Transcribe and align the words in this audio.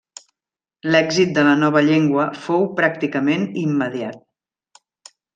L'èxit 0.93 1.33
de 1.35 1.43
la 1.47 1.51
nova 1.63 1.83
llengua 1.89 2.25
fou 2.45 2.65
pràcticament 2.79 3.45
immediat. 3.65 5.15